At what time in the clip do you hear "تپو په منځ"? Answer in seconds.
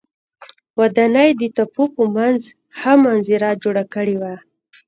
1.55-2.41